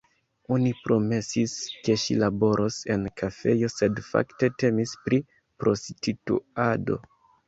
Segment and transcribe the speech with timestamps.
[0.53, 1.51] Oni promesis,
[1.87, 5.21] ke ŝi laboros en kafejo, sed fakte temis pri
[5.65, 6.99] prostituado.